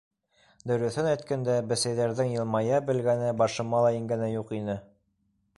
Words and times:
Дөрөҫөн 0.71 1.09
әйткәндә, 1.09 1.57
бесәйҙәрҙең 1.73 2.33
йылмая 2.37 2.81
белгәне 2.89 3.31
башыма 3.43 3.85
ла 3.89 3.93
ингәне 4.03 4.35
юҡ 4.35 4.59
ине. 4.63 4.81